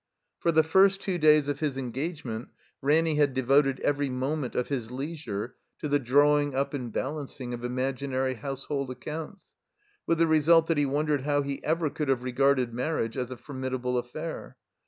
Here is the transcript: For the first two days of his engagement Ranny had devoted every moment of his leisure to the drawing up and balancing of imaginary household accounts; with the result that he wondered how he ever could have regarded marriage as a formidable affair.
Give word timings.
For 0.39 0.51
the 0.51 0.63
first 0.63 0.99
two 0.99 1.19
days 1.19 1.47
of 1.47 1.59
his 1.59 1.77
engagement 1.77 2.47
Ranny 2.81 3.17
had 3.17 3.35
devoted 3.35 3.79
every 3.81 4.09
moment 4.09 4.55
of 4.55 4.69
his 4.69 4.89
leisure 4.89 5.57
to 5.77 5.87
the 5.87 5.99
drawing 5.99 6.55
up 6.55 6.73
and 6.73 6.91
balancing 6.91 7.53
of 7.53 7.63
imaginary 7.63 8.33
household 8.33 8.89
accounts; 8.89 9.53
with 10.07 10.17
the 10.17 10.25
result 10.25 10.65
that 10.69 10.79
he 10.79 10.87
wondered 10.87 11.21
how 11.21 11.43
he 11.43 11.63
ever 11.63 11.91
could 11.91 12.07
have 12.07 12.23
regarded 12.23 12.73
marriage 12.73 13.15
as 13.15 13.29
a 13.29 13.37
formidable 13.37 13.95
affair. 13.95 14.57